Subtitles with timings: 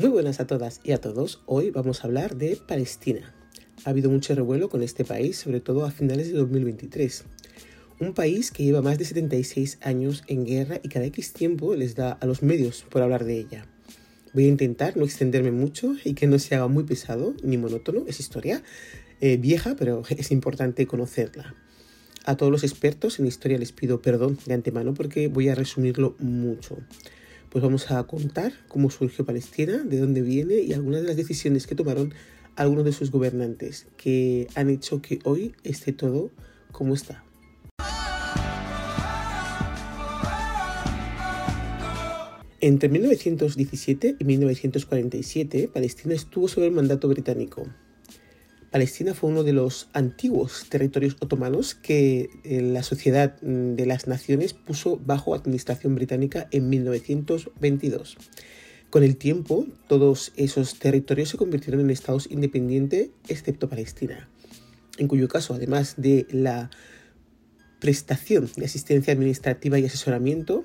[0.00, 1.42] Muy buenas a todas y a todos.
[1.46, 3.34] Hoy vamos a hablar de Palestina.
[3.84, 7.24] Ha habido mucho revuelo con este país, sobre todo a finales de 2023.
[7.98, 11.96] Un país que lleva más de 76 años en guerra y cada X tiempo les
[11.96, 13.66] da a los medios por hablar de ella.
[14.34, 18.04] Voy a intentar no extenderme mucho y que no se haga muy pesado ni monótono.
[18.06, 18.62] Es historia
[19.20, 21.56] eh, vieja, pero es importante conocerla.
[22.24, 26.14] A todos los expertos en historia les pido perdón de antemano porque voy a resumirlo
[26.20, 26.78] mucho
[27.50, 31.66] pues vamos a contar cómo surgió Palestina, de dónde viene y algunas de las decisiones
[31.66, 32.12] que tomaron
[32.56, 36.30] algunos de sus gobernantes que han hecho que hoy esté todo
[36.72, 37.24] como está.
[42.60, 47.68] Entre 1917 y 1947, Palestina estuvo sobre el mandato británico.
[48.70, 54.06] Palestina fue uno de los antiguos territorios otomanos que eh, la Sociedad mm, de las
[54.06, 58.18] Naciones puso bajo administración británica en 1922.
[58.90, 64.28] Con el tiempo, todos esos territorios se convirtieron en estados independientes, excepto Palestina,
[64.98, 66.70] en cuyo caso, además de la
[67.80, 70.64] prestación de asistencia administrativa y asesoramiento,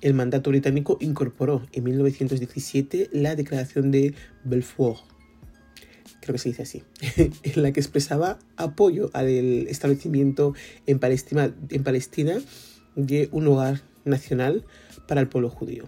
[0.00, 5.13] el mandato británico incorporó en 1917 la Declaración de Balfour
[6.24, 6.82] creo que se dice así,
[7.42, 9.28] en la que expresaba apoyo al
[9.68, 10.54] establecimiento
[10.86, 11.52] en Palestina,
[12.96, 14.64] de un hogar nacional
[15.06, 15.84] para el pueblo judío.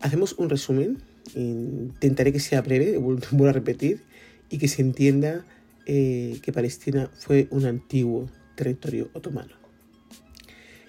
[0.00, 0.98] Hacemos un resumen,
[1.34, 4.02] intentaré que sea breve, vuelvo a repetir,
[4.50, 5.44] y que se entienda
[5.86, 9.62] eh, que Palestina fue un antiguo territorio otomano.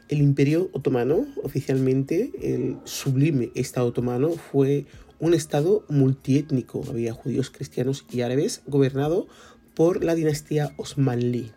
[0.09, 4.85] El imperio otomano, oficialmente el sublime Estado otomano, fue
[5.23, 9.27] un estado multiétnico, había judíos, cristianos y árabes, gobernado
[9.73, 11.53] por la dinastía Osmanli.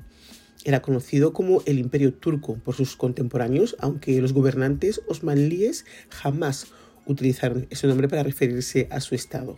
[0.65, 6.69] Era conocido como el Imperio Turco por sus contemporáneos, aunque los gobernantes osmanlíes jamás
[7.07, 9.57] utilizaron ese nombre para referirse a su estado.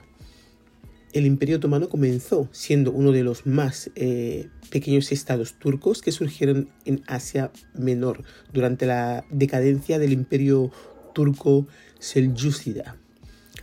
[1.12, 6.70] El Imperio Otomano comenzó siendo uno de los más eh, pequeños estados turcos que surgieron
[6.86, 8.24] en Asia Menor
[8.54, 10.70] durante la decadencia del Imperio
[11.14, 11.66] Turco
[11.98, 12.96] Seljúcida.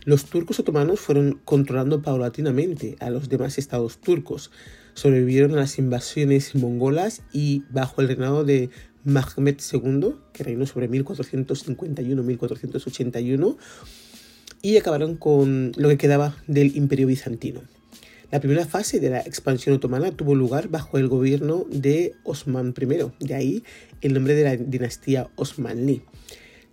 [0.06, 4.52] Los turcos otomanos fueron controlando paulatinamente a los demás estados turcos.
[4.94, 8.70] Sobrevivieron a las invasiones mongolas y bajo el reinado de
[9.02, 13.56] Mehmed II, que reinó sobre 1451-1481,
[14.62, 17.62] y acabaron con lo que quedaba del imperio bizantino.
[18.30, 22.86] La primera fase de la expansión otomana tuvo lugar bajo el gobierno de Osman I,
[23.26, 23.64] de ahí
[24.02, 26.04] el nombre de la dinastía Osmanli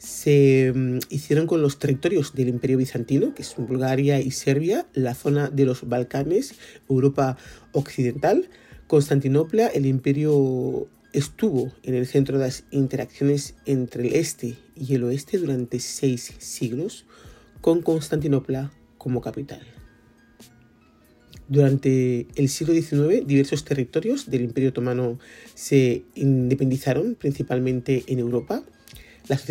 [0.04, 5.16] se mm, hicieron con los territorios del Imperio Bizantino, que es Bulgaria y Serbia, la
[5.16, 6.56] zona de los Balcanes,
[6.90, 7.38] Europa
[7.72, 8.50] Occidental,
[8.88, 15.06] Constantinopla, el imperio estuvo en el centro de las interacciones entre el este y el
[15.06, 17.06] oeste durante seis siglos,
[17.62, 19.62] con Constantinopla como capital.
[21.48, 25.18] Durante el siglo XIX, diversos territorios del Imperio Otomano
[25.54, 28.64] se independizaron, principalmente en Europa,
[29.28, 29.42] las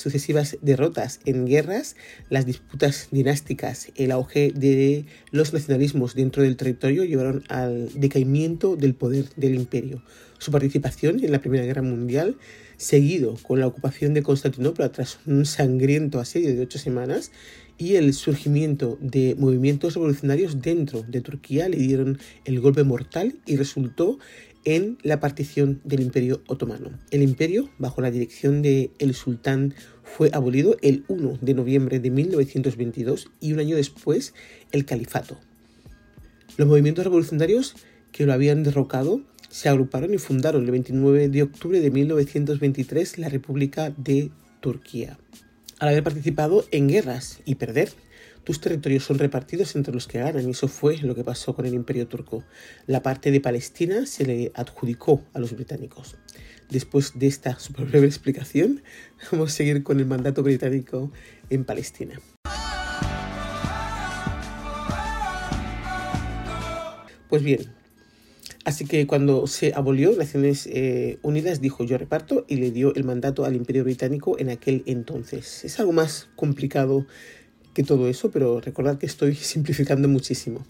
[0.00, 1.96] sucesivas, derrotas en guerras,
[2.30, 8.94] las disputas dinásticas, el auge de los nacionalismos dentro del territorio llevaron al decaimiento del
[8.94, 10.02] poder del imperio.
[10.38, 12.36] Su participación en la Primera Guerra Mundial,
[12.76, 17.30] seguido con la ocupación de Constantinopla tras un sangriento asedio de ocho semanas,
[17.78, 23.56] y el surgimiento de movimientos revolucionarios dentro de Turquía le dieron el golpe mortal y
[23.56, 24.18] resultó
[24.64, 26.90] en la partición del Imperio Otomano.
[27.10, 32.10] El imperio, bajo la dirección de el sultán, fue abolido el 1 de noviembre de
[32.10, 34.34] 1922 y un año después
[34.70, 35.38] el califato.
[36.56, 37.74] Los movimientos revolucionarios
[38.12, 43.28] que lo habían derrocado se agruparon y fundaron el 29 de octubre de 1923 la
[43.28, 44.30] República de
[44.60, 45.18] Turquía.
[45.78, 47.90] Al haber participado en guerras y perder
[48.44, 51.64] tus territorios son repartidos entre los que ganan, y eso fue lo que pasó con
[51.64, 52.42] el Imperio Turco.
[52.86, 56.16] La parte de Palestina se le adjudicó a los británicos.
[56.68, 58.82] Después de esta super breve explicación,
[59.32, 61.12] vamos a seguir con el mandato británico
[61.50, 62.20] en Palestina.
[67.28, 67.72] Pues bien,
[68.64, 73.04] así que cuando se abolió, Naciones eh, Unidas dijo yo reparto y le dio el
[73.04, 75.64] mandato al Imperio Británico en aquel entonces.
[75.64, 77.06] Es algo más complicado
[77.74, 80.64] que todo eso, pero recordad que estoy simplificando muchísimo.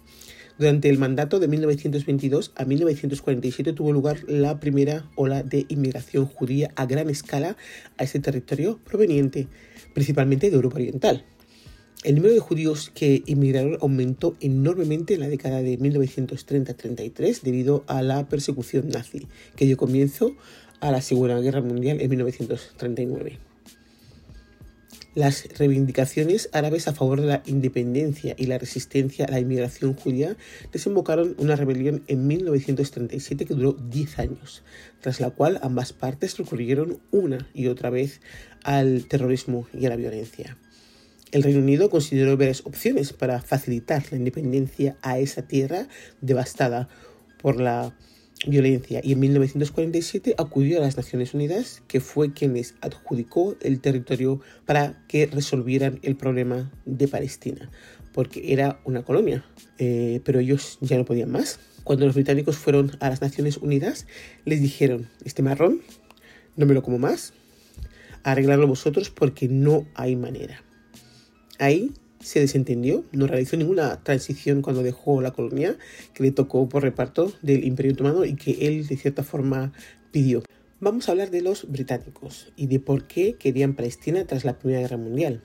[0.59, 6.71] Durante el mandato de 1922 a 1947 tuvo lugar la primera ola de inmigración judía
[6.77, 7.57] a gran escala
[7.97, 9.49] a ese territorio proveniente
[9.95, 11.25] principalmente de Europa Oriental.
[12.05, 18.03] El número de judíos que inmigraron aumentó enormemente en la década de 1930-33 debido a
[18.03, 20.37] la persecución nazi, que dio comienzo
[20.81, 23.52] a la Segunda Guerra Mundial en 1939.
[25.15, 30.37] Las reivindicaciones árabes a favor de la independencia y la resistencia a la inmigración judía
[30.73, 34.63] desembocaron una rebelión en 1937 que duró 10 años,
[35.03, 38.23] tras la cual ambas partes recurrieron una y otra vez
[38.65, 40.57] al terrorismo y a la violencia.
[41.31, 45.89] El Reino Unido consideró varias opciones para facilitar la independencia a esa tierra
[46.23, 46.89] devastada
[47.43, 47.95] por la
[48.47, 53.81] violencia y en 1947 acudió a las Naciones Unidas, que fue quien les adjudicó el
[53.81, 57.71] territorio para que resolvieran el problema de Palestina,
[58.13, 59.45] porque era una colonia,
[59.79, 61.61] eh, pero ellos ya no podían más.
[61.85, 64.07] Cuando los británicos fueron a las Naciones Unidas,
[64.45, 65.81] les dijeron, este marrón,
[66.57, 67.33] no me lo como más,
[68.23, 70.63] arreglarlo vosotros porque no hay manera.
[71.59, 71.93] Ahí
[72.23, 75.77] se desentendió, no realizó ninguna transición cuando dejó la colonia
[76.15, 79.73] que le tocó por reparto del Imperio Otomano y que él de cierta forma
[80.11, 80.43] pidió.
[80.81, 84.81] Vamos a hablar de los británicos y de por qué querían Palestina tras la Primera
[84.81, 85.43] Guerra Mundial.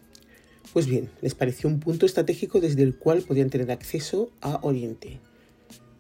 [0.74, 5.20] Pues bien, les pareció un punto estratégico desde el cual podían tener acceso a Oriente.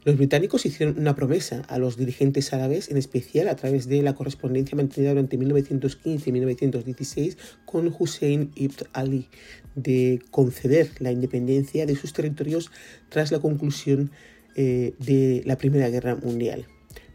[0.07, 4.15] Los británicos hicieron una promesa a los dirigentes árabes, en especial a través de la
[4.15, 9.27] correspondencia mantenida durante 1915 y 1916 con Hussein ibn Ali,
[9.75, 12.71] de conceder la independencia de sus territorios
[13.09, 14.11] tras la conclusión
[14.55, 16.67] eh, de la Primera Guerra Mundial.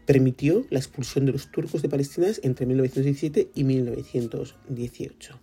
[0.05, 5.39] Permitió la expulsión de los turcos de Palestina entre 1917 y 1918.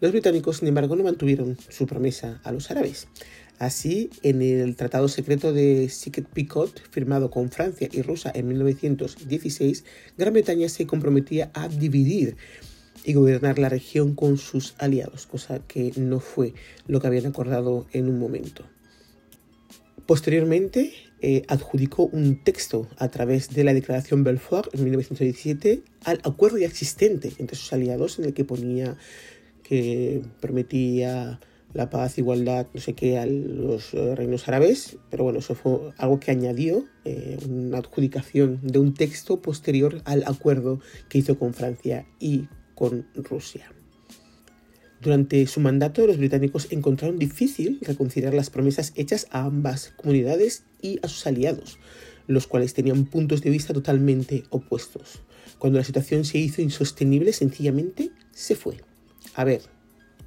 [0.00, 3.08] Los británicos, sin embargo, no mantuvieron su promesa a los árabes.
[3.58, 9.84] Así, en el Tratado Secreto de Sykes-Picot, firmado con Francia y Rusia en 1916,
[10.18, 12.36] Gran Bretaña se comprometía a dividir
[13.04, 16.54] y gobernar la región con sus aliados, cosa que no fue
[16.88, 18.64] lo que habían acordado en un momento.
[20.06, 26.58] Posteriormente, eh, adjudicó un texto a través de la Declaración Belfort en 1917 al acuerdo
[26.58, 28.98] ya existente entre sus aliados en el que ponía
[29.62, 31.40] que prometía
[31.74, 35.92] la paz, igualdad, no sé qué, a los eh, reinos árabes, pero bueno, eso fue
[35.98, 41.52] algo que añadió, eh, una adjudicación de un texto posterior al acuerdo que hizo con
[41.52, 43.72] Francia y con Rusia.
[45.00, 50.98] Durante su mandato, los británicos encontraron difícil reconciliar las promesas hechas a ambas comunidades y
[51.02, 51.78] a sus aliados,
[52.26, 55.20] los cuales tenían puntos de vista totalmente opuestos.
[55.58, 58.78] Cuando la situación se hizo insostenible, sencillamente se fue.
[59.34, 59.60] A ver,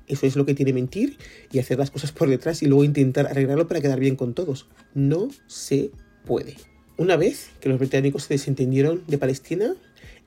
[0.08, 1.18] eso es lo que tiene mentir
[1.52, 4.68] y hacer las cosas por detrás y luego intentar arreglarlo para quedar bien con todos.
[4.94, 5.92] No se
[6.26, 6.56] puede.
[6.98, 9.76] Una vez que los británicos se desentendieron de Palestina,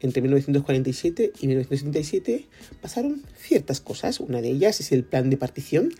[0.00, 2.46] entre 1947 y 1977
[2.80, 4.20] pasaron ciertas cosas.
[4.20, 5.92] Una de ellas es el plan de partición,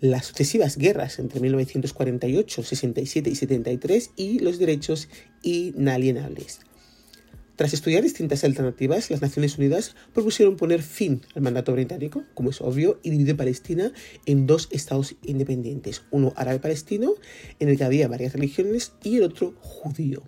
[0.00, 5.08] las sucesivas guerras entre 1948, 67 y 73 y los derechos
[5.42, 6.60] inalienables.
[7.62, 12.60] Tras estudiar distintas alternativas, las Naciones Unidas propusieron poner fin al mandato británico, como es
[12.60, 13.92] obvio, y dividir Palestina
[14.26, 17.14] en dos estados independientes, uno árabe-palestino,
[17.60, 20.24] en el que había varias religiones, y el otro judío.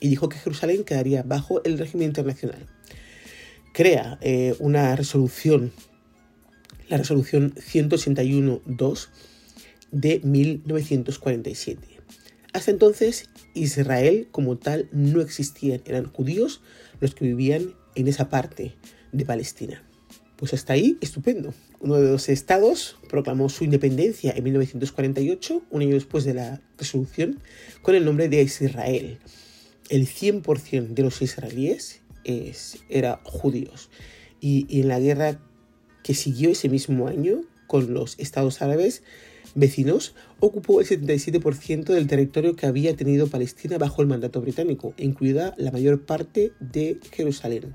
[0.00, 2.66] Y dijo que Jerusalén quedaría bajo el régimen internacional.
[3.74, 5.72] Crea eh, una resolución,
[6.88, 9.08] la resolución 181.2
[9.92, 11.89] de 1947.
[12.52, 16.62] Hasta entonces, Israel como tal no existía, eran judíos
[17.00, 18.74] los que vivían en esa parte
[19.12, 19.82] de Palestina.
[20.36, 21.54] Pues hasta ahí, estupendo.
[21.80, 27.40] Uno de los estados proclamó su independencia en 1948, un año después de la resolución,
[27.82, 29.18] con el nombre de Israel.
[29.88, 33.90] El 100% de los israelíes es, era judíos.
[34.40, 35.40] Y, y en la guerra
[36.02, 39.02] que siguió ese mismo año con los estados árabes,
[39.54, 45.54] vecinos, ocupó el 77% del territorio que había tenido Palestina bajo el mandato británico, incluida
[45.56, 47.74] la mayor parte de Jerusalén.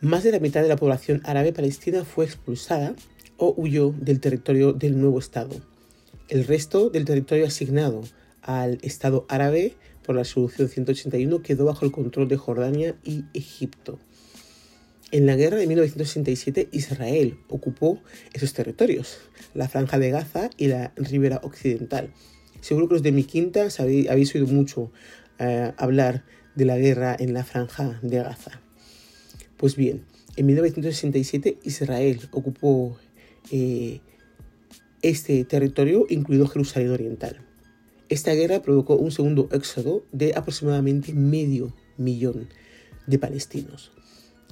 [0.00, 2.94] Más de la mitad de la población árabe palestina fue expulsada
[3.38, 5.56] o huyó del territorio del nuevo Estado.
[6.28, 8.02] El resto del territorio asignado
[8.42, 13.98] al Estado árabe por la resolución 181 quedó bajo el control de Jordania y Egipto.
[15.10, 19.18] En la guerra de 1967, Israel ocupó esos territorios,
[19.54, 22.12] la franja de Gaza y la ribera occidental.
[22.60, 24.90] Seguro que los de mi quinta habéis, oído mucho
[25.38, 28.60] eh, hablar de la guerra en la franja de Gaza.
[29.56, 30.04] Pues bien,
[30.36, 32.98] en 1967 Israel ocupó
[33.52, 34.00] eh,
[35.02, 37.40] este territorio, incluido Jerusalén Oriental.
[38.08, 42.48] Esta guerra provocó un segundo éxodo de aproximadamente medio millón
[43.06, 43.92] de palestinos.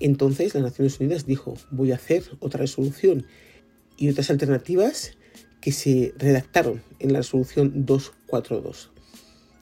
[0.02, 3.24] Entonces las Naciones Unidas dijo, voy a hacer otra resolución
[3.96, 5.12] y otras alternativas
[5.60, 8.90] que se redactaron en la resolución 242.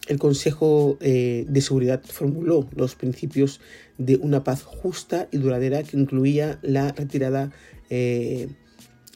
[0.09, 3.61] el Consejo eh, de Seguridad formuló los principios
[3.99, 7.53] de una paz justa y duradera que incluía la retirada
[7.91, 8.49] eh,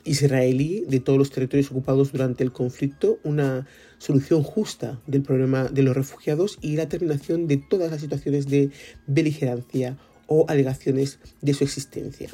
[0.04, 3.66] israelí de todos los territorios ocupados durante el conflicto, una
[3.96, 8.70] solución justa del problema de los refugiados y la terminación de todas las situaciones de
[9.06, 12.30] beligerancia o alegaciones de su existencia.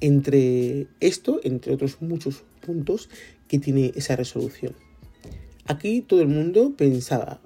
[0.00, 3.08] Entre esto, entre otros muchos puntos
[3.48, 4.74] que tiene esa resolución.
[5.66, 7.40] Aquí todo el mundo pensaba,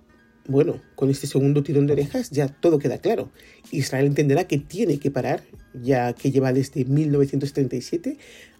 [0.48, 3.30] bueno, con este segundo tirón de orejas ya todo queda claro.
[3.72, 5.42] Israel entenderá que tiene que parar,
[5.74, 8.16] ya que lleva desde 1937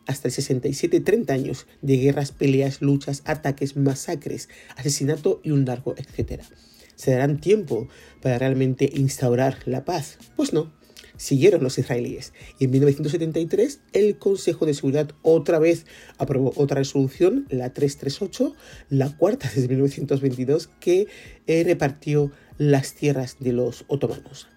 [0.06, 5.94] hasta el 67 30 años de guerras, peleas, luchas, ataques, masacres, asesinato y un largo
[5.96, 6.44] etcétera.
[6.94, 7.88] ¿Se darán tiempo
[8.22, 10.18] para realmente instaurar la paz?
[10.34, 10.72] Pues no,
[11.16, 12.32] siguieron los israelíes.
[12.58, 15.86] Y en 1973 el Consejo de Seguridad otra vez
[16.18, 18.54] aprobó otra resolución, la 338,
[18.90, 21.06] la cuarta desde 1922, que
[21.46, 24.48] eh, repartió las tierras de los otomanos.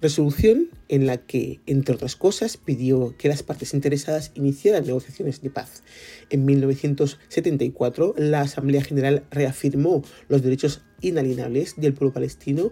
[0.00, 5.50] Resolución en la que, entre otras cosas, pidió que las partes interesadas iniciaran negociaciones de
[5.50, 5.82] paz.
[6.30, 12.70] En 1974, la Asamblea General reafirmó los derechos inalienables del pueblo palestino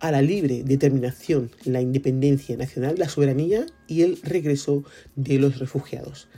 [0.00, 4.82] a la libre determinación, la independencia nacional, la soberanía y el regreso
[5.14, 6.28] de los refugiados.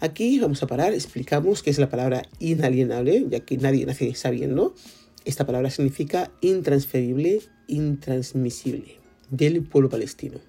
[0.00, 4.74] Aquí vamos a parar, explicamos qué es la palabra inalienable, ya que nadie nace sabiendo.
[5.24, 8.98] Esta palabra significa intransferible, intransmisible,
[9.30, 10.40] del pueblo palestino.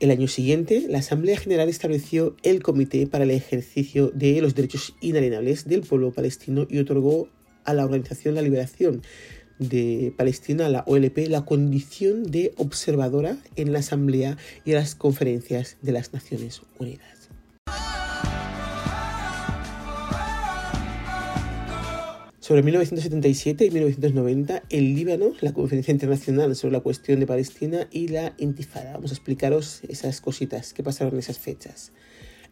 [0.00, 4.94] El año siguiente, la Asamblea General estableció el Comité para el Ejercicio de los Derechos
[5.00, 7.28] Inalienables del Pueblo Palestino y otorgó
[7.64, 9.02] a la Organización la Liberación
[9.58, 15.92] de Palestina, la OLP, la condición de observadora en la Asamblea y las conferencias de
[15.92, 17.18] las Naciones Unidas.
[22.48, 28.08] Sobre 1977 y 1990, el Líbano, la Conferencia Internacional sobre la Cuestión de Palestina y
[28.08, 28.94] la Intifada.
[28.94, 31.92] Vamos a explicaros esas cositas que pasaron en esas fechas.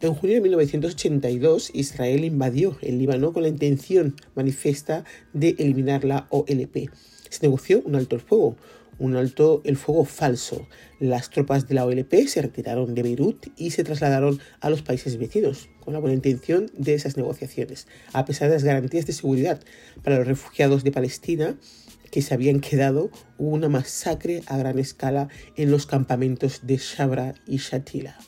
[0.02, 6.26] En junio de 1982, Israel invadió el Líbano con la intención manifiesta de eliminar la
[6.28, 6.90] OLP.
[7.30, 8.56] Se negoció un alto el fuego,
[8.98, 10.68] un alto el fuego falso.
[11.00, 15.16] Las tropas de la OLP se retiraron de Beirut y se trasladaron a los países
[15.16, 19.62] vecinos, con la buena intención de esas negociaciones, a pesar de las garantías de seguridad
[20.02, 21.56] para los refugiados de Palestina
[22.10, 27.34] que se habían quedado, hubo una masacre a gran escala en los campamentos de Shabra
[27.46, 28.18] y Shatila.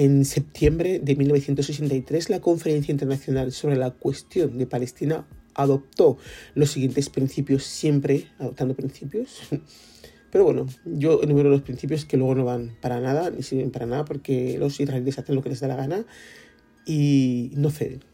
[0.00, 6.18] En septiembre de 1963, la Conferencia Internacional sobre la Cuestión de Palestina adoptó
[6.54, 9.40] los siguientes principios, siempre adoptando principios.
[10.30, 13.86] Pero bueno, yo enumero los principios que luego no van para nada, ni sirven para
[13.86, 16.06] nada, porque los israelíes hacen lo que les da la gana
[16.86, 18.04] y no ceden.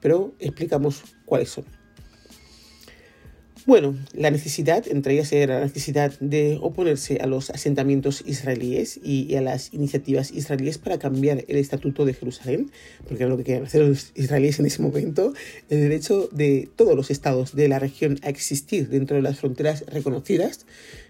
[0.00, 1.64] Pero explicamos cuáles son.
[3.66, 9.34] Bueno, la necesidad, entre ellas era la necesidad de oponerse a los asentamientos israelíes y
[9.36, 12.70] a las iniciativas israelíes para cambiar el estatuto de Jerusalén,
[13.08, 15.32] porque era lo que querían hacer los israelíes en ese momento,
[15.70, 19.86] el derecho de todos los estados de la región a existir dentro de las fronteras
[19.86, 20.66] reconocidas,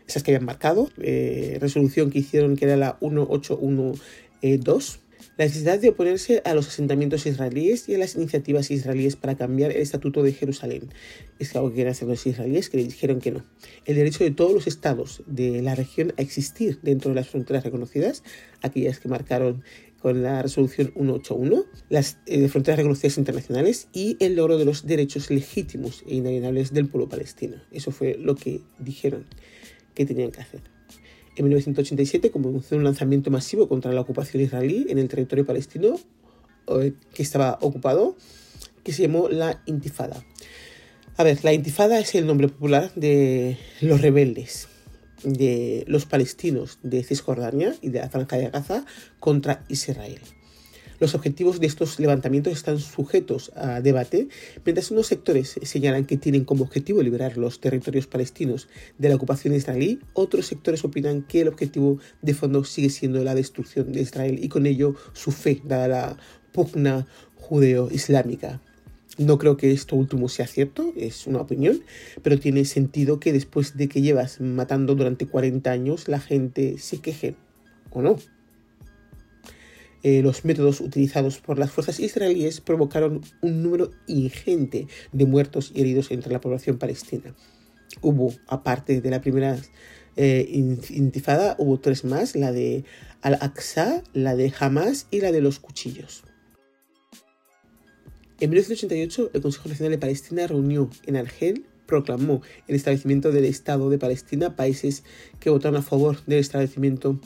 [0.06, 5.03] esas que habían marcado, eh, resolución que hicieron que era la 1812
[5.36, 9.72] la necesidad de oponerse a los asentamientos israelíes y a las iniciativas israelíes para cambiar
[9.72, 10.90] el estatuto de Jerusalén.
[11.38, 13.44] Es algo que quieren hacer los israelíes que le dijeron que no.
[13.84, 17.64] El derecho de todos los estados de la región a existir dentro de las fronteras
[17.64, 18.22] reconocidas,
[18.62, 19.64] aquellas que marcaron
[20.00, 25.30] con la resolución 181, las eh, fronteras reconocidas internacionales y el logro de los derechos
[25.30, 27.56] legítimos e inalienables del pueblo palestino.
[27.72, 29.24] Eso fue lo que dijeron
[29.94, 30.73] que tenían que hacer.
[31.36, 35.98] En 1987 comenzó un lanzamiento masivo contra la ocupación israelí en el territorio palestino
[36.68, 38.16] eh, que estaba ocupado,
[38.84, 40.24] que se llamó la Intifada.
[41.16, 44.68] A ver, la Intifada es el nombre popular de los rebeldes,
[45.22, 48.84] de los palestinos de Cisjordania y de la Franja de Gaza
[49.20, 50.20] contra Israel.
[51.04, 54.28] Los objetivos de estos levantamientos están sujetos a debate,
[54.64, 59.54] mientras unos sectores señalan que tienen como objetivo liberar los territorios palestinos de la ocupación
[59.54, 64.38] israelí, otros sectores opinan que el objetivo de fondo sigue siendo la destrucción de Israel
[64.42, 66.16] y con ello su fe, dada la
[66.52, 67.06] pugna
[67.36, 68.62] judeo-islámica.
[69.18, 71.82] No creo que esto último sea cierto, es una opinión,
[72.22, 77.02] pero tiene sentido que después de que llevas matando durante 40 años la gente se
[77.02, 77.36] queje,
[77.90, 78.16] ¿o no?
[80.06, 85.80] Eh, los métodos utilizados por las fuerzas israelíes provocaron un número ingente de muertos y
[85.80, 87.34] heridos entre la población palestina.
[88.02, 89.56] Hubo, aparte de la primera
[90.16, 90.46] eh,
[90.90, 92.84] intifada, hubo tres más, la de
[93.22, 96.22] Al-Aqsa, la de Hamas y la de los cuchillos.
[98.40, 103.88] En 1988, el Consejo Nacional de Palestina reunió en Argel proclamó el establecimiento del Estado
[103.90, 104.56] de Palestina.
[104.56, 105.02] Países
[105.40, 107.20] que votaron a favor del establecimiento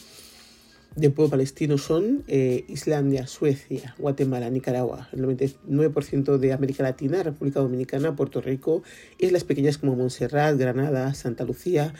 [0.98, 7.60] del pueblo palestino son eh, Islandia, Suecia, Guatemala, Nicaragua, el 99% de América Latina, República
[7.60, 8.82] Dominicana, Puerto Rico,
[9.18, 11.94] islas pequeñas como Montserrat, Granada, Santa Lucía,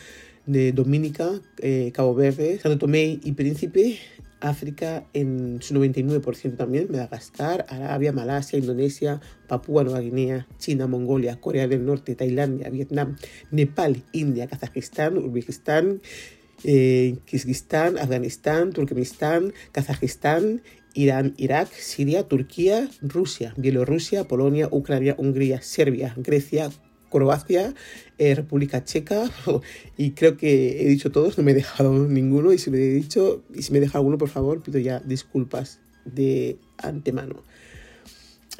[0.46, 3.98] de Dominica, eh, Cabo Verde, Santo Tomé y Príncipe,
[4.40, 11.68] África en su 99% también, Madagascar, Arabia, Malasia, Indonesia, Papúa Nueva Guinea, China, Mongolia, Corea
[11.68, 13.16] del Norte, Tailandia, Vietnam,
[13.50, 16.00] Nepal, India, Kazajistán, Uzbekistán,
[16.64, 20.62] eh, Kirguistán, Afganistán, Turkmenistán, Kazajistán,
[20.94, 26.70] Irán, Irak, Siria, Turquía, Rusia, Bielorrusia, Polonia, Ucrania, Hungría, Serbia, Grecia,
[27.10, 27.74] Croacia,
[28.18, 29.30] eh, República Checa,
[29.96, 32.90] y creo que he dicho todos, no me he dejado ninguno, y si me he
[32.90, 37.44] dicho, y si me he dejado alguno, por favor, pido ya disculpas de antemano.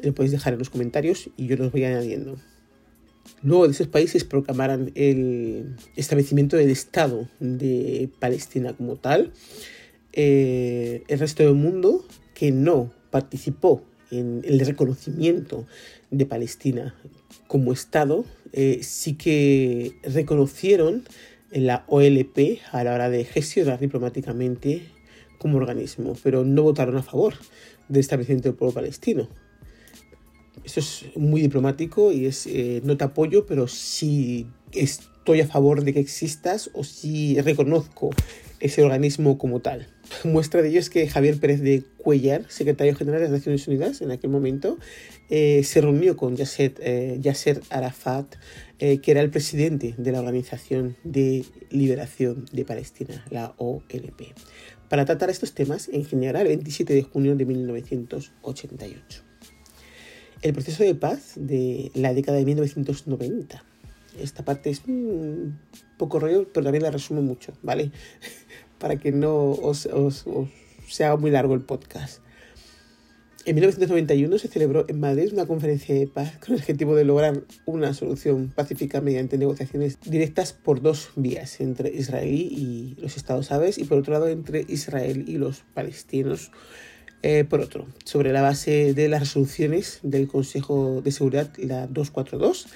[0.01, 2.37] Lo podéis dejar en los comentarios y yo los voy añadiendo.
[3.41, 9.31] Luego de esos países proclamaran el establecimiento del Estado de Palestina como tal,
[10.13, 15.65] eh, el resto del mundo que no participó en el reconocimiento
[16.11, 16.95] de Palestina
[17.47, 21.03] como Estado, eh, sí que reconocieron
[21.51, 24.83] la OLP a la hora de gestionar diplomáticamente
[25.37, 27.35] como organismo, pero no votaron a favor
[27.87, 29.29] del establecimiento del pueblo palestino.
[30.63, 35.83] Esto es muy diplomático y es eh, no te apoyo, pero sí estoy a favor
[35.83, 38.11] de que existas o sí reconozco
[38.59, 39.87] ese organismo como tal.
[40.23, 44.01] Muestra de ello es que Javier Pérez de Cuellar, secretario general de las Naciones Unidas
[44.01, 44.77] en aquel momento,
[45.29, 48.35] eh, se reunió con Yasser, eh, Yasser Arafat,
[48.79, 54.33] eh, que era el presidente de la Organización de Liberación de Palestina, la OLP,
[54.89, 59.28] para tratar estos temas en general el 27 de junio de 1988.
[60.41, 63.61] El proceso de paz de la década de 1990.
[64.21, 64.81] Esta parte es
[65.97, 67.91] poco rollo, pero también la resumo mucho, ¿vale?
[68.79, 70.25] para que no os, os,
[70.87, 72.21] se haga muy largo el podcast.
[73.45, 77.41] En 1991 se celebró en Madrid una conferencia de paz con el objetivo de lograr
[77.65, 83.77] una solución pacífica mediante negociaciones directas por dos vías, entre Israel y los Estados Árabes
[83.77, 86.51] y por otro lado entre Israel y los palestinos.
[87.21, 92.67] Eh, por otro, sobre la base de las resoluciones del Consejo de Seguridad, la 242,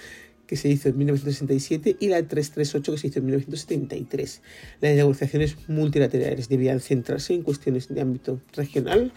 [0.48, 4.42] que se hizo en 1967, y la 338, que se hizo en 1973.
[4.82, 9.14] Las negociaciones multilaterales debían centrarse en cuestiones de ámbito regional,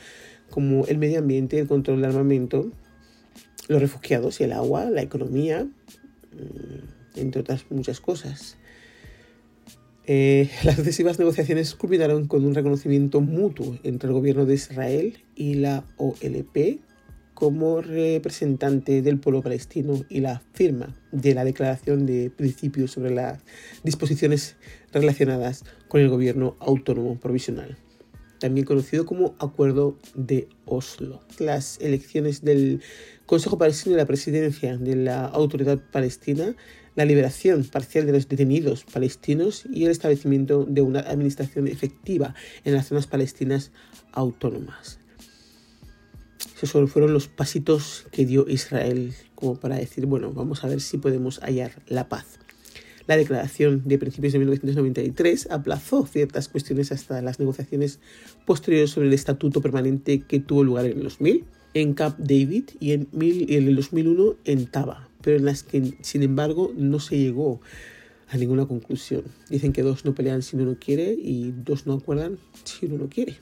[0.48, 2.70] como el medio ambiente, el control del armamento,
[3.66, 8.58] los refugiados y el agua, la economía, mm, entre otras muchas cosas.
[10.06, 15.54] Eh, las sucesivas negociaciones culminaron con un reconocimiento mutuo entre el gobierno de Israel y
[15.54, 16.80] la OLP
[17.34, 23.40] como representante del pueblo palestino y la firma de la Declaración de Principios sobre las
[23.82, 24.56] disposiciones
[24.90, 27.76] relacionadas con el gobierno autónomo provisional,
[28.38, 31.20] también conocido como Acuerdo de Oslo.
[31.38, 32.80] Las elecciones del
[33.26, 36.56] Consejo Palestino y la presidencia de la Autoridad Palestina,
[36.96, 42.74] la liberación parcial de los detenidos palestinos y el establecimiento de una administración efectiva en
[42.74, 43.70] las zonas palestinas
[44.12, 44.98] autónomas.
[46.60, 50.96] Esos fueron los pasitos que dio Israel como para decir, bueno, vamos a ver si
[50.96, 52.38] podemos hallar la paz.
[53.06, 58.00] La declaración de principios de 1993 aplazó ciertas cuestiones hasta las negociaciones
[58.46, 62.92] posteriores sobre el estatuto permanente que tuvo lugar en el 2000 en Camp David y
[62.92, 67.60] en, en el 2001 en Taba, pero en las que, sin embargo, no se llegó
[68.28, 69.24] a ninguna conclusión.
[69.50, 72.98] Dicen que dos no pelean si uno no quiere y dos no acuerdan si uno
[72.98, 73.36] no quiere.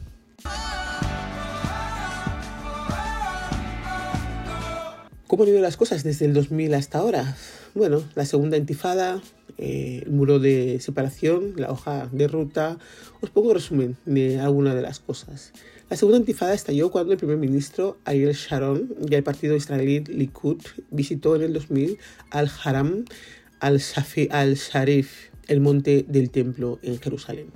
[5.26, 7.36] ¿Cómo han ido las cosas desde el 2000 hasta ahora?
[7.74, 9.20] Bueno, la segunda intifada,
[9.58, 12.78] eh, el muro de separación, la hoja de ruta.
[13.20, 15.52] Os pongo resumen de alguna de las cosas.
[15.90, 20.62] La segunda intifada estalló cuando el primer ministro Ariel Sharon y el partido israelí Likud
[20.92, 21.98] visitó en el 2000
[22.30, 23.06] al-Haram
[23.58, 27.48] al-Shafi al-Sharif, el monte del templo en Jerusalén.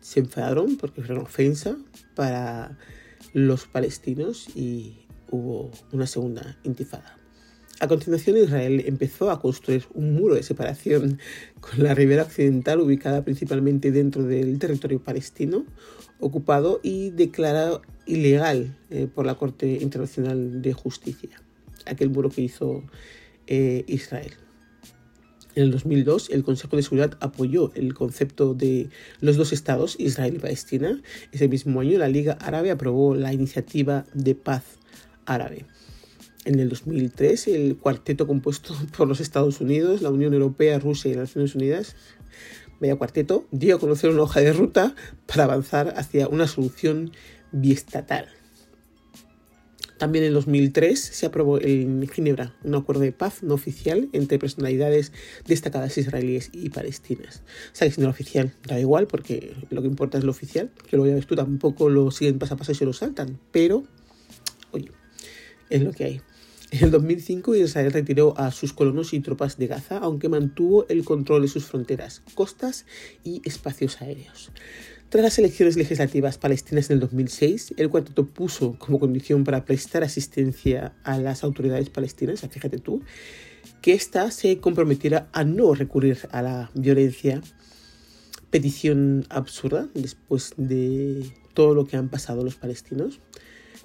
[0.00, 1.76] Se enfadaron porque fue una ofensa
[2.16, 2.76] para
[3.32, 7.17] los palestinos y hubo una segunda intifada.
[7.80, 11.20] A continuación, Israel empezó a construir un muro de separación
[11.60, 15.64] con la ribera occidental ubicada principalmente dentro del territorio palestino
[16.18, 21.40] ocupado y declarado ilegal eh, por la Corte Internacional de Justicia,
[21.86, 22.82] aquel muro que hizo
[23.46, 24.32] eh, Israel.
[25.54, 30.34] En el 2002, el Consejo de Seguridad apoyó el concepto de los dos estados, Israel
[30.34, 31.00] y Palestina.
[31.30, 34.64] Ese mismo año, la Liga Árabe aprobó la iniciativa de paz
[35.26, 35.64] árabe.
[36.44, 41.14] En el 2003, el cuarteto compuesto por los Estados Unidos, la Unión Europea, Rusia y
[41.14, 41.96] las Naciones Unidas,
[42.80, 44.94] vaya cuarteto, dio a conocer una hoja de ruta
[45.26, 47.12] para avanzar hacia una solución
[47.52, 48.28] biestatal.
[49.98, 55.12] También en 2003 se aprobó en Ginebra un acuerdo de paz no oficial entre personalidades
[55.44, 57.42] destacadas israelíes y palestinas.
[57.72, 61.04] Sabes, si no oficial, da igual porque lo que importa es lo oficial, que lo
[61.04, 63.82] ya ves tú, tampoco lo siguen paso a paso y se lo saltan, pero,
[64.70, 64.92] oye,
[65.68, 66.20] es lo que hay.
[66.70, 71.02] En el 2005 Israel retiró a sus colonos y tropas de Gaza, aunque mantuvo el
[71.02, 72.84] control de sus fronteras, costas
[73.24, 74.50] y espacios aéreos.
[75.08, 80.04] Tras las elecciones legislativas palestinas en el 2006, el cuarteto puso como condición para prestar
[80.04, 83.00] asistencia a las autoridades palestinas, fíjate tú,
[83.80, 87.40] que ésta se comprometiera a no recurrir a la violencia,
[88.50, 93.20] petición absurda después de todo lo que han pasado los palestinos,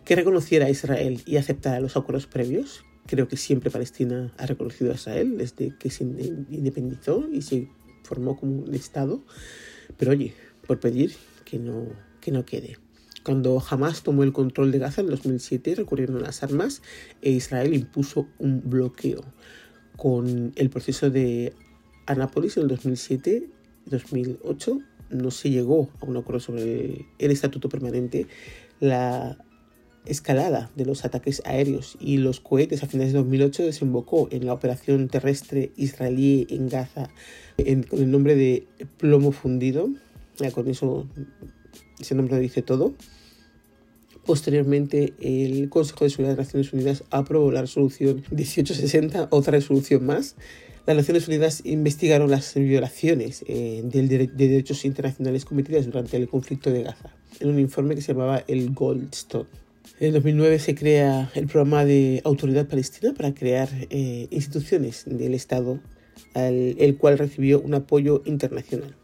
[0.05, 2.85] que reconociera a Israel y aceptara los acuerdos previos.
[3.05, 7.69] Creo que siempre Palestina ha reconocido a Israel desde que se independizó y se
[8.03, 9.21] formó como un Estado.
[9.97, 10.33] Pero oye,
[10.67, 11.13] por pedir
[11.45, 11.87] que no,
[12.21, 12.77] que no quede.
[13.23, 16.81] Cuando Hamas tomó el control de Gaza en 2007, recurrieron a las armas
[17.21, 19.23] e Israel impuso un bloqueo.
[19.95, 21.53] Con el proceso de
[22.05, 28.27] Anápolis en el 2007-2008 no se llegó a un acuerdo sobre el, estatuto permanente.
[28.81, 29.37] La
[30.05, 34.53] escalada de los ataques aéreos y los cohetes a finales de 2008 desembocó en la
[34.53, 37.09] operación terrestre israelí en Gaza
[37.89, 39.89] con el nombre de plomo fundido
[40.37, 41.07] ya con eso,
[41.99, 42.93] ese nombre dice todo.
[44.25, 50.05] Posteriormente, el Consejo de Seguridad de las Naciones Unidas aprobó la resolución 1860, otra resolución
[50.05, 50.35] más.
[50.87, 56.83] Las Naciones Unidas investigaron las violaciones eh, de derechos internacionales cometidas durante el conflicto de
[56.83, 59.62] Gaza, en un informe que se llamaba el Goldstone.
[59.99, 65.79] En 2009 se crea el programa de Autoridad Palestina para crear eh, instituciones del Estado,
[66.33, 68.95] el cual recibió un apoyo internacional.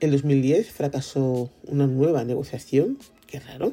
[0.00, 3.72] En 2010 fracasó una nueva negociación, qué raro,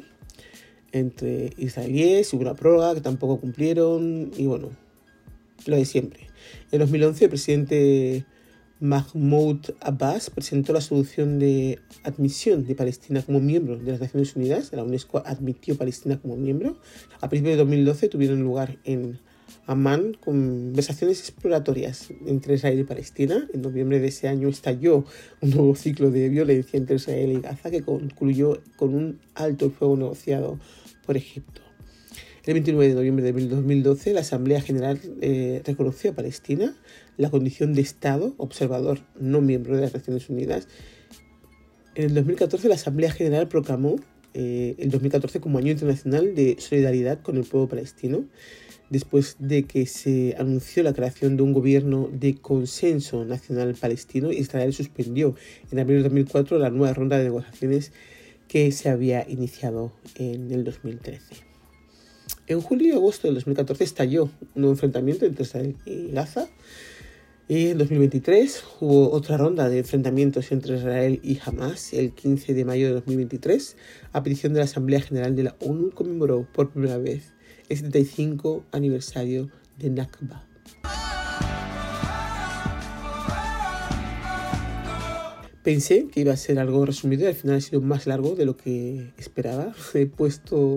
[0.93, 4.69] entre israelíes y una prórroga que tampoco cumplieron y bueno,
[5.65, 6.27] lo de siempre.
[6.71, 8.25] En 2011 el presidente
[8.84, 14.74] Mahmoud Abbas presentó la solución de admisión de Palestina como miembro de las Naciones Unidas.
[14.74, 16.76] La UNESCO admitió Palestina como miembro.
[17.22, 19.19] A principios de 2012 tuvieron lugar en
[19.67, 23.48] Amán conversaciones exploratorias entre Israel y Palestina.
[23.54, 25.06] En noviembre de ese año estalló
[25.39, 29.96] un nuevo ciclo de violencia entre Israel y Gaza que concluyó con un alto fuego
[29.96, 30.60] negociado
[31.06, 31.62] por Egipto.
[32.45, 36.75] El 29 de noviembre de 2012, la Asamblea General eh, reconoció a Palestina
[37.15, 40.67] la condición de Estado observador no miembro de las Naciones Unidas.
[41.95, 43.95] En el 2014, la Asamblea General proclamó
[44.34, 48.25] eh, el 2014 como Año Internacional de Solidaridad con el Pueblo Palestino
[48.89, 54.73] después de que se anunció la creación de un gobierno de consenso nacional palestino, Israel
[54.73, 55.34] suspendió
[55.71, 57.93] en abril de 2004 la nueva ronda de negociaciones
[58.49, 61.53] que se había iniciado en el 2013.
[62.45, 66.49] En julio y agosto del 2014 estalló un nuevo enfrentamiento entre Israel y Gaza.
[67.47, 71.93] Y en 2023 hubo otra ronda de enfrentamientos entre Israel y Hamas.
[71.93, 73.77] El 15 de mayo de 2023,
[74.12, 77.32] a petición de la Asamblea General de la ONU, conmemoró por primera vez
[77.69, 80.45] el 75 aniversario de Nakba.
[85.63, 88.45] Pensé que iba a ser algo resumido y al final ha sido más largo de
[88.45, 89.73] lo que esperaba.
[89.93, 90.75] He puesto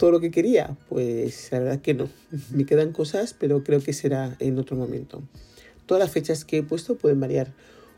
[0.00, 0.76] todo lo que quería.
[0.88, 2.08] Pues la verdad que no.
[2.52, 5.22] Me quedan cosas, pero creo que será en otro momento.
[5.84, 7.52] Todas las fechas que he puesto pueden variar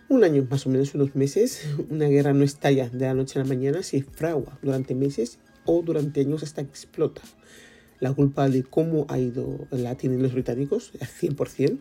[0.09, 1.65] un año, más o menos unos meses.
[1.91, 5.81] Una guerra no estalla de la noche a la mañana, se fragua durante meses o
[5.83, 7.23] durante años hasta que explota.
[8.01, 11.79] La culpa de cómo ha ido la tienen los británicos, al 100%.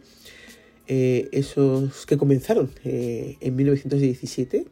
[0.88, 4.68] Eh, esos que comenzaron eh, en 1917,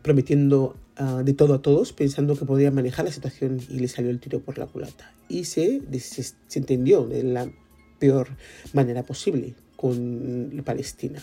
[0.00, 4.10] prometiendo ah, de todo a todos, pensando que podían manejar la situación y le salió
[4.10, 5.14] el tiro por la culata.
[5.28, 7.50] Y se, se, entendió de la
[7.98, 8.28] peor
[8.72, 11.22] manera posible con Palestina.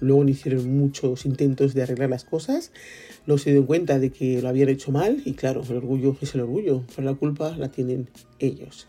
[0.00, 2.72] Luego hicieron muchos intentos de arreglar las cosas,
[3.26, 6.34] luego se dieron cuenta de que lo habían hecho mal y claro, el orgullo es
[6.34, 8.08] el orgullo, pero la culpa la tienen
[8.40, 8.88] ellos.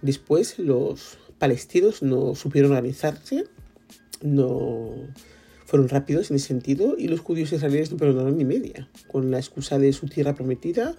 [0.00, 3.44] Después los palestinos no supieron organizarse,
[4.22, 4.94] no
[5.66, 9.38] fueron rápidos en ese sentido y los judíos israelíes no perdonaron ni media, con la
[9.38, 10.94] excusa de su tierra prometida,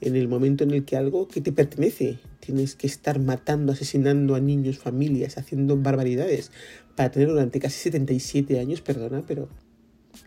[0.00, 4.34] en el momento en el que algo que te pertenece, tienes que estar matando, asesinando
[4.36, 6.52] a niños, familias, haciendo barbaridades
[6.96, 9.48] para tener durante casi 77 años, perdona, pero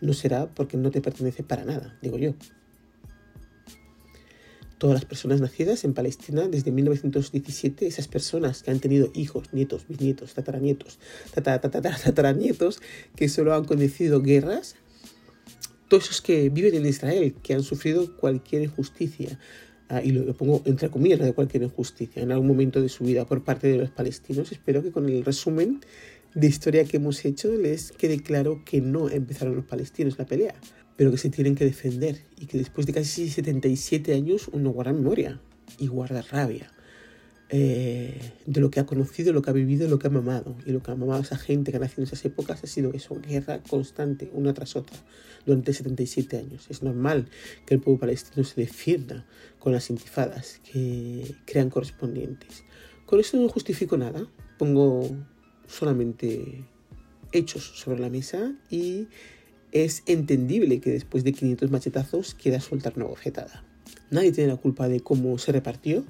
[0.00, 2.34] no será porque no te pertenece para nada, digo yo.
[4.78, 9.86] Todas las personas nacidas en Palestina desde 1917, esas personas que han tenido hijos, nietos,
[9.88, 10.98] bisnietos, tataranietos,
[11.32, 12.80] tataranietos,
[13.14, 14.76] que solo han conocido guerras,
[15.88, 19.38] todos esos que viven en Israel, que han sufrido cualquier injusticia,
[19.88, 23.24] ah, y lo, pongo entre comillas de cualquier injusticia en algún momento de su vida
[23.24, 25.80] por parte de los palestinos, espero que con el resumen
[26.34, 30.54] de historia que hemos hecho les quede claro que no empezaron los palestinos la pelea,
[30.96, 34.92] pero que se tienen que defender y que después de casi 77 años uno guarda
[34.92, 35.40] memoria
[35.78, 36.70] y guarda rabia
[37.48, 40.56] eh, de lo que ha conocido, lo que ha vivido, lo que ha mamado.
[40.66, 42.92] Y lo que ha mamado esa gente que ha nacido en esas épocas ha sido
[42.92, 44.96] eso, guerra constante, una tras otra,
[45.44, 46.66] durante 77 años.
[46.68, 47.28] Es normal
[47.64, 49.26] que el pueblo palestino se defienda
[49.60, 52.64] con las intifadas que crean correspondientes.
[53.04, 54.26] Con eso no justifico nada,
[54.58, 55.08] pongo
[55.68, 56.64] solamente
[57.30, 59.06] hechos sobre la mesa y
[59.72, 63.64] es entendible que después de 500 machetazos quiera soltar una bofetada.
[64.10, 66.04] Nadie tiene la culpa de cómo se repartió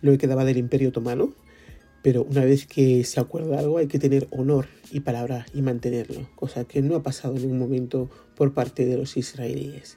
[0.00, 1.34] lo que quedaba del Imperio Otomano,
[2.02, 6.28] pero una vez que se acuerda algo hay que tener honor y palabra y mantenerlo,
[6.36, 9.96] cosa que no ha pasado en ningún momento por parte de los israelíes.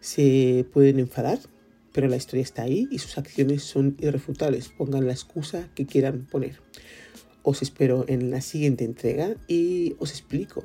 [0.00, 1.40] Se pueden enfadar,
[1.92, 6.26] pero la historia está ahí y sus acciones son irrefutables, pongan la excusa que quieran
[6.30, 6.60] poner.
[7.42, 10.64] Os espero en la siguiente entrega y os explico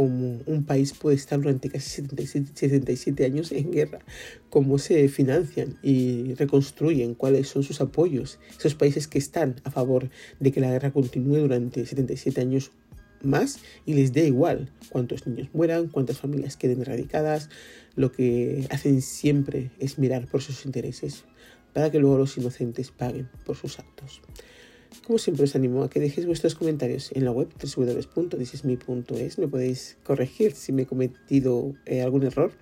[0.00, 3.98] cómo un país puede estar durante casi 77, años en guerra,
[4.48, 10.08] cómo se financian y reconstruyen, cuáles son sus apoyos, esos países que están a favor
[10.38, 12.70] de que la guerra continúe durante 77 años
[13.20, 17.50] más y les dé igual cuántos niños mueran, cuántas familias queden erradicadas,
[17.94, 21.24] lo que hacen siempre es mirar por sus intereses
[21.74, 24.22] para que luego los inocentes paguen por sus actos.
[25.06, 29.38] Como siempre os animo a que dejéis vuestros comentarios en la web www.thisisme.es.
[29.38, 32.52] Me podéis corregir si me he cometido eh, algún error,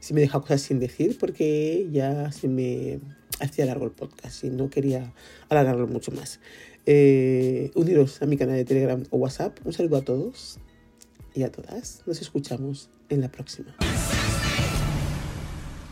[0.00, 3.00] si me he dejado cosas sin decir, porque ya se me
[3.40, 5.12] hacía largo el podcast y no quería
[5.48, 6.40] alargarlo mucho más.
[6.86, 9.58] Eh, uniros a mi canal de Telegram o WhatsApp.
[9.64, 10.58] Un saludo a todos
[11.34, 12.02] y a todas.
[12.06, 13.76] Nos escuchamos en la próxima.